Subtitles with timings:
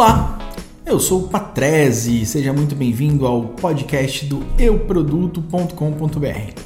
[0.00, 0.38] Olá,
[0.86, 6.60] eu sou o Patrese, seja muito bem-vindo ao podcast do euproduto.com.br.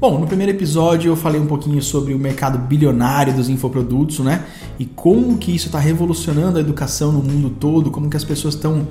[0.00, 4.46] Bom, no primeiro episódio eu falei um pouquinho sobre o mercado bilionário dos infoprodutos, né?
[4.78, 8.54] E como que isso está revolucionando a educação no mundo todo, como que as pessoas
[8.54, 8.88] estão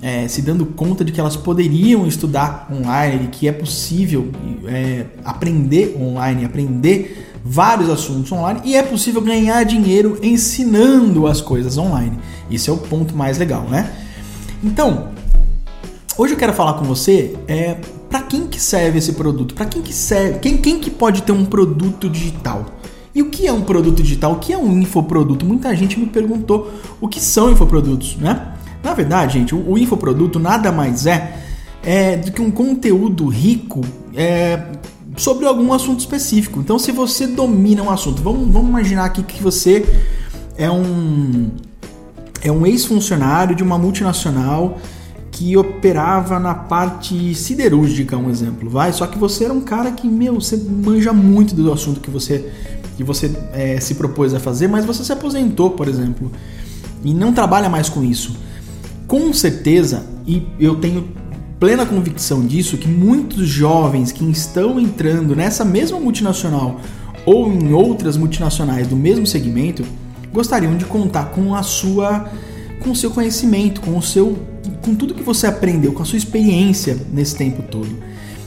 [0.00, 4.30] é, se dando conta de que elas poderiam estudar online, que é possível
[4.66, 11.78] é, aprender online, aprender vários assuntos online e é possível ganhar dinheiro ensinando as coisas
[11.78, 12.18] online.
[12.50, 13.92] Isso é o ponto mais legal, né?
[14.62, 15.08] Então,
[16.16, 17.76] hoje eu quero falar com você é,
[18.08, 19.54] para quem que serve esse produto?
[19.54, 20.38] Para quem que serve?
[20.38, 22.66] Quem, quem que pode ter um produto digital?
[23.14, 24.32] E o que é um produto digital?
[24.32, 25.44] O que é um infoproduto?
[25.46, 26.70] Muita gente me perguntou
[27.00, 28.54] o que são infoprodutos, né?
[28.82, 31.40] Na verdade, gente, o, o infoproduto nada mais é,
[31.82, 33.80] é do que um conteúdo rico
[34.14, 34.62] é,
[35.16, 36.60] sobre algum assunto específico.
[36.60, 39.84] Então, se você domina um assunto, vamos, vamos imaginar aqui que você
[40.56, 41.50] é um
[42.48, 44.78] é um ex-funcionário de uma multinacional
[45.30, 48.92] que operava na parte siderúrgica, um exemplo, vai.
[48.92, 52.50] Só que você era um cara que, meu, você manja muito do assunto que você,
[52.96, 56.30] que você é, se propôs a fazer, mas você se aposentou, por exemplo,
[57.04, 58.36] e não trabalha mais com isso.
[59.06, 61.06] Com certeza, e eu tenho
[61.60, 66.80] plena convicção disso, que muitos jovens que estão entrando nessa mesma multinacional
[67.24, 69.84] ou em outras multinacionais do mesmo segmento
[70.36, 72.30] gostariam de contar com a sua
[72.78, 74.38] com o seu conhecimento, com o seu
[74.82, 77.88] com tudo que você aprendeu, com a sua experiência nesse tempo todo.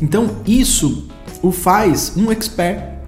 [0.00, 1.08] Então, isso
[1.42, 3.00] o faz um expert.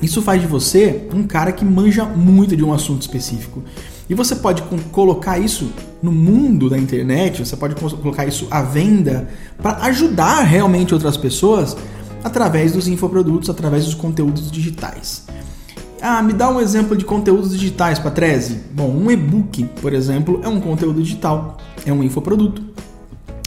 [0.00, 3.62] Isso faz de você um cara que manja muito de um assunto específico.
[4.08, 5.70] E você pode colocar isso
[6.02, 9.28] no mundo da internet, você pode colocar isso à venda
[9.60, 11.76] para ajudar realmente outras pessoas
[12.24, 15.29] através dos infoprodutos, através dos conteúdos digitais.
[16.02, 18.58] Ah, me dá um exemplo de conteúdos digitais, Patrese.
[18.72, 22.62] Bom, um e-book, por exemplo, é um conteúdo digital, é um infoproduto.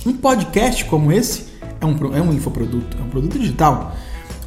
[0.05, 1.47] Um podcast como esse
[1.81, 3.95] é um, é um infoproduto, é um produto digital.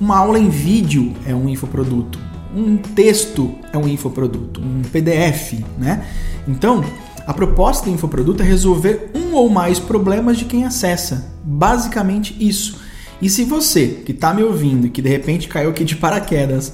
[0.01, 2.17] Uma aula em vídeo é um infoproduto.
[2.55, 6.07] Um texto é um infoproduto, um PDF, né?
[6.47, 6.85] Então,
[7.27, 11.33] a proposta do infoproduto é resolver um ou mais problemas de quem acessa.
[11.43, 12.79] Basicamente isso.
[13.21, 16.73] E se você que está me ouvindo e que de repente caiu aqui de paraquedas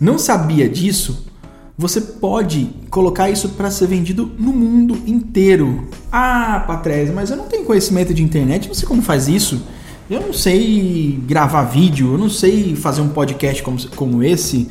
[0.00, 1.26] não sabia disso,
[1.78, 5.88] você pode colocar isso para ser vendido no mundo inteiro.
[6.10, 9.62] Ah, Patrese, mas eu não tenho conhecimento de internet, não sei como faz isso.
[10.08, 14.70] Eu não sei gravar vídeo, eu não sei fazer um podcast como, como esse.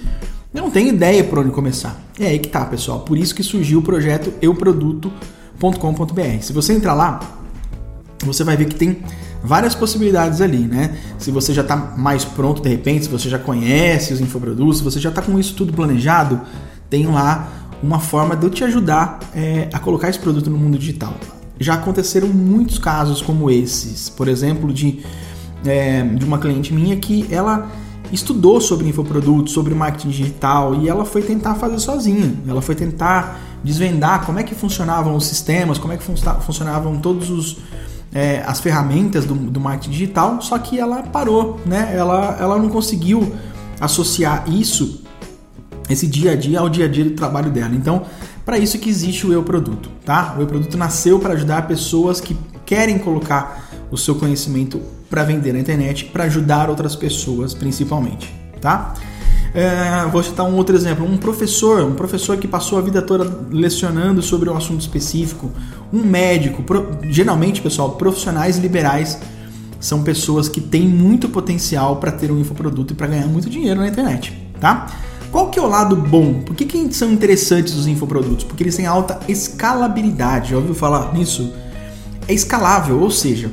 [0.53, 2.02] Eu não tenho ideia por onde começar.
[2.19, 3.02] É aí que tá, pessoal.
[3.02, 6.41] Por isso que surgiu o projeto euproduto.com.br.
[6.41, 7.19] Se você entrar lá,
[8.24, 9.03] você vai ver que tem
[9.45, 10.97] várias possibilidades ali, né?
[11.17, 14.83] Se você já está mais pronto de repente, se você já conhece os infoprodutos, se
[14.83, 16.41] você já está com isso tudo planejado,
[16.89, 17.47] tem lá
[17.81, 21.13] uma forma de eu te ajudar é, a colocar esse produto no mundo digital.
[21.59, 25.00] Já aconteceram muitos casos como esses, por exemplo, de,
[25.66, 27.69] é, de uma cliente minha que ela
[28.11, 32.34] estudou sobre infoprodutos, sobre marketing digital e ela foi tentar fazer sozinha.
[32.47, 37.29] Ela foi tentar desvendar como é que funcionavam os sistemas, como é que funcionavam todos
[37.29, 37.57] os
[38.16, 41.94] é, as ferramentas do, do, marketing digital, só que ela parou, né?
[41.94, 43.36] Ela, ela não conseguiu
[43.78, 45.03] associar isso,
[45.90, 47.76] esse dia a dia, ao dia a dia do trabalho dela.
[47.76, 48.03] Então,
[48.46, 50.34] para isso que existe o Eu Produto, tá?
[50.38, 55.52] O Eu Produto nasceu para ajudar pessoas que querem colocar o seu conhecimento para vender
[55.52, 58.94] na internet, para ajudar outras pessoas, principalmente, tá?
[59.55, 63.23] É, vou citar um outro exemplo, um professor, um professor que passou a vida toda
[63.49, 65.49] lecionando sobre um assunto específico,
[65.93, 69.17] um médico, pro, geralmente, pessoal, profissionais liberais
[69.79, 73.79] são pessoas que têm muito potencial para ter um infoproduto e para ganhar muito dinheiro
[73.79, 74.88] na internet, tá?
[75.31, 76.41] Qual que é o lado bom?
[76.41, 78.43] Por que, que são interessantes os infoprodutos?
[78.43, 80.51] Porque eles têm alta escalabilidade.
[80.51, 81.53] Já ouviu falar nisso?
[82.28, 83.51] É escalável, ou seja,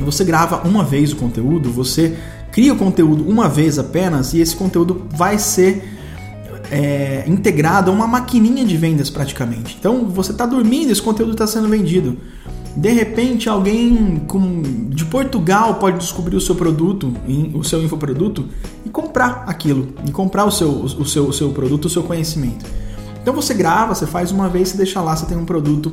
[0.00, 2.16] você grava uma vez o conteúdo, você
[2.58, 5.96] cria o conteúdo uma vez apenas e esse conteúdo vai ser
[6.72, 9.76] é, integrado a uma maquininha de vendas praticamente.
[9.78, 12.16] Então você está dormindo, esse conteúdo está sendo vendido.
[12.76, 17.14] De repente alguém com, de Portugal pode descobrir o seu produto,
[17.54, 18.48] o seu infoproduto
[18.84, 22.66] e comprar aquilo, e comprar o seu, o seu, o seu produto, o seu conhecimento.
[23.22, 25.92] Então você grava, você faz uma vez, você deixa lá, você tem um produto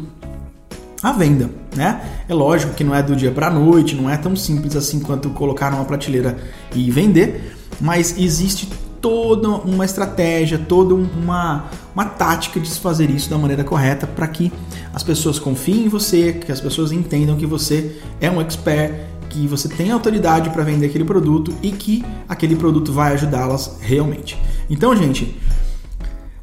[1.05, 2.01] à venda, né?
[2.27, 4.99] É lógico que não é do dia para a noite, não é tão simples assim
[4.99, 6.37] quanto colocar numa prateleira
[6.73, 8.67] e vender, mas existe
[8.99, 14.27] toda uma estratégia, toda uma, uma tática de se fazer isso da maneira correta para
[14.27, 14.51] que
[14.91, 18.95] as pessoas confiem em você, que as pessoas entendam que você é um expert,
[19.29, 24.41] que você tem autoridade para vender aquele produto e que aquele produto vai ajudá-las realmente.
[24.67, 25.39] Então, gente,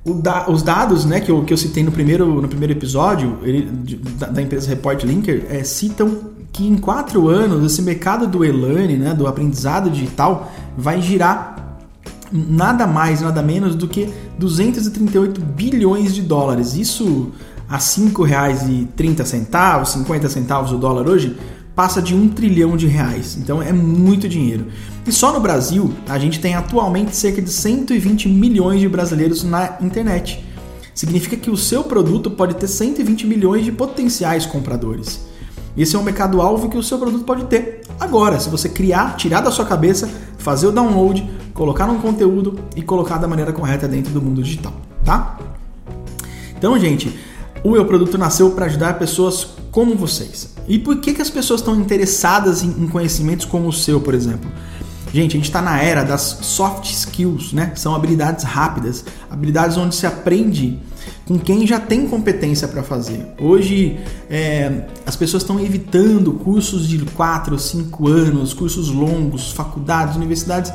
[0.05, 3.71] Da, os dados né, que, eu, que eu citei no primeiro, no primeiro episódio ele,
[4.19, 6.19] da, da, empresa Report Linker é, citam
[6.53, 11.79] que em quatro anos esse mercado do e-learning, né, do aprendizado digital, vai girar
[12.33, 16.75] nada mais, nada menos do que 238 bilhões de dólares.
[16.75, 17.31] Isso
[17.69, 21.37] a R$ 5,30, 50 centavos o dólar hoje,
[21.75, 23.37] passa de um trilhão de reais.
[23.37, 24.67] Então é muito dinheiro.
[25.07, 29.79] E só no Brasil, a gente tem atualmente cerca de 120 milhões de brasileiros na
[29.81, 30.45] internet.
[30.95, 35.21] Significa que o seu produto pode ter 120 milhões de potenciais compradores.
[35.77, 37.81] Esse é um mercado-alvo que o seu produto pode ter.
[37.99, 42.83] Agora, se você criar, tirar da sua cabeça, fazer o download, colocar um conteúdo e
[42.83, 45.39] colocar da maneira correta dentro do mundo digital, tá?
[46.57, 47.19] Então, gente,
[47.65, 50.52] o meu produto nasceu para ajudar pessoas como vocês.
[50.67, 54.51] E por que, que as pessoas estão interessadas em, conhecimentos como o seu, por exemplo?
[55.13, 57.73] Gente, a gente está na era das soft skills, né?
[57.75, 60.79] São habilidades rápidas, habilidades onde se aprende
[61.27, 63.27] com quem já tem competência para fazer.
[63.39, 63.99] Hoje,
[64.31, 70.73] é, as pessoas estão evitando cursos de 4 ou 5 anos, cursos longos, faculdades, universidades,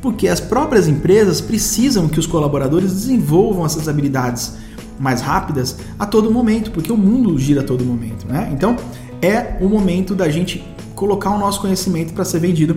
[0.00, 4.54] porque as próprias empresas precisam que os colaboradores desenvolvam essas habilidades
[4.98, 8.50] mais rápidas a todo momento, porque o mundo gira a todo momento, né?
[8.52, 8.76] Então
[9.24, 12.76] é o momento da gente colocar o nosso conhecimento para ser vendido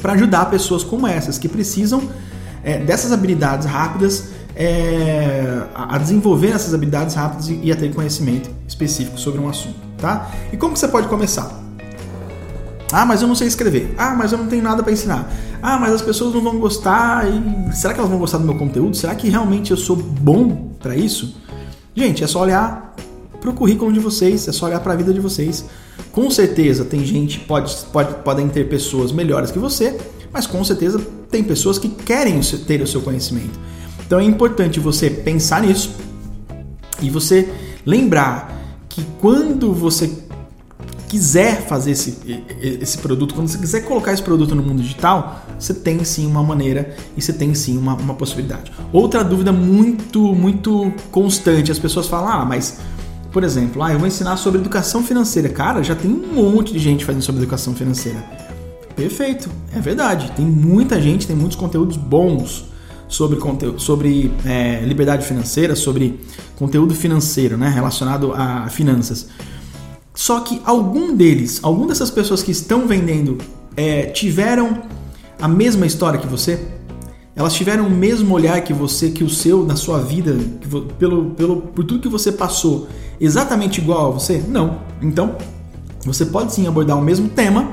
[0.00, 2.02] para ajudar pessoas como essas que precisam
[2.62, 9.18] é, dessas habilidades rápidas é, a desenvolver essas habilidades rápidas e, a ter conhecimento específico
[9.18, 10.30] sobre um assunto, tá?
[10.52, 11.60] E como que você pode começar?
[12.92, 13.92] Ah, mas eu não sei escrever.
[13.98, 15.28] Ah, mas eu não tenho nada para ensinar.
[15.60, 17.24] Ah, mas as pessoas não vão gostar.
[17.26, 18.96] E será que elas vão gostar do meu conteúdo?
[18.96, 21.34] Será que realmente eu sou bom para isso?
[21.96, 22.94] Gente, é só olhar
[23.44, 25.66] para o currículo de vocês, é só olhar para a vida de vocês.
[26.10, 30.00] Com certeza tem gente, pode, pode, podem ter pessoas melhores que você,
[30.32, 30.98] mas com certeza
[31.30, 33.60] tem pessoas que querem ter o seu conhecimento.
[34.06, 35.94] Então é importante você pensar nisso
[37.02, 37.52] e você
[37.84, 38.50] lembrar
[38.88, 40.10] que quando você
[41.06, 42.18] quiser fazer esse,
[42.80, 46.42] esse produto, quando você quiser colocar esse produto no mundo digital, você tem sim uma
[46.42, 48.72] maneira e você tem sim uma, uma possibilidade.
[48.90, 52.78] Outra dúvida muito, muito constante, as pessoas falam, ah, mas,
[53.34, 55.48] por exemplo, ah, eu vou ensinar sobre educação financeira.
[55.48, 58.24] Cara, já tem um monte de gente fazendo sobre educação financeira.
[58.94, 60.30] Perfeito, é verdade.
[60.36, 62.66] Tem muita gente, tem muitos conteúdos bons
[63.08, 66.20] sobre, conteúdo, sobre é, liberdade financeira, sobre
[66.54, 69.26] conteúdo financeiro, né, relacionado a finanças.
[70.14, 73.38] Só que algum deles, algum dessas pessoas que estão vendendo,
[73.76, 74.84] é, tiveram
[75.40, 76.68] a mesma história que você?
[77.34, 80.36] Elas tiveram o mesmo olhar que você, que o seu na sua vida,
[81.00, 82.86] pelo, pelo, por tudo que você passou,
[83.20, 84.42] exatamente igual a você?
[84.46, 84.80] Não.
[85.02, 85.36] Então,
[86.04, 87.72] você pode sim abordar o mesmo tema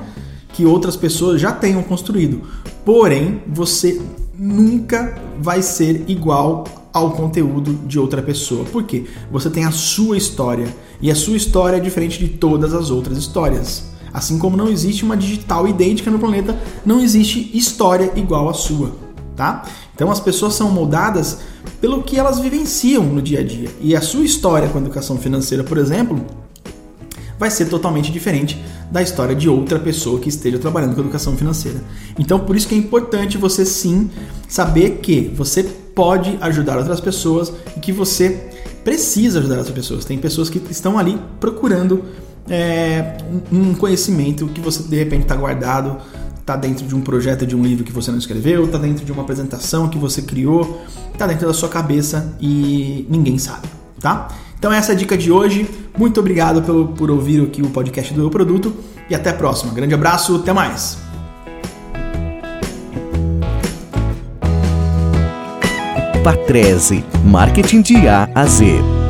[0.54, 2.42] que outras pessoas já tenham construído.
[2.86, 4.02] Porém, você
[4.38, 8.66] nunca vai ser igual ao conteúdo de outra pessoa.
[8.66, 9.06] Por quê?
[9.32, 10.68] Você tem a sua história
[11.02, 13.92] e a sua história é diferente de todas as outras histórias.
[14.14, 18.92] Assim como não existe uma digital idêntica no planeta, não existe história igual à sua,
[19.36, 19.63] tá?
[19.95, 21.39] Então as pessoas são moldadas
[21.80, 23.69] pelo que elas vivenciam no dia a dia.
[23.80, 26.24] E a sua história com a educação financeira, por exemplo,
[27.41, 31.82] vai ser totalmente diferente da história de outra pessoa que esteja trabalhando com educação financeira.
[32.20, 34.12] Então, por isso que é importante você sim
[34.48, 38.48] saber que você pode ajudar outras pessoas e que você
[38.84, 40.06] precisa ajudar outras pessoas.
[40.06, 42.03] Tem pessoas que estão ali procurando
[42.50, 43.17] é,
[43.51, 45.98] um conhecimento que você de repente está guardado,
[46.41, 49.12] está dentro de um projeto de um livro que você não escreveu, está dentro de
[49.12, 50.81] uma apresentação que você criou,
[51.13, 53.67] está dentro da sua cabeça e ninguém sabe,
[54.00, 54.27] tá?
[54.60, 55.69] Então essa é a dica de hoje.
[55.98, 58.75] Muito obrigado pelo, por ouvir aqui o podcast do meu produto
[59.10, 59.74] e até a próxima.
[59.74, 60.98] Grande abraço, até mais.
[66.24, 69.00] Patrese, marketing de A a Z.